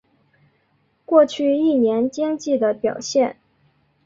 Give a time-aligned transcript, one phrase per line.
[1.05, 3.37] 过去一年经济的表现